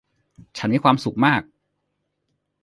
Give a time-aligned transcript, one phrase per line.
[0.57, 1.41] ฉันมีความสุขมาก